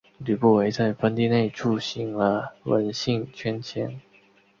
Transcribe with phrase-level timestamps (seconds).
[0.17, 4.01] 吕不韦在封地内铸行了文信圜钱。